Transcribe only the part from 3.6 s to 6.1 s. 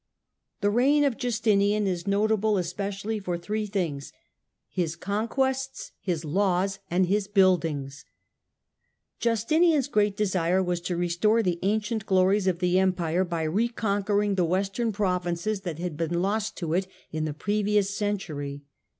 things— his conquests,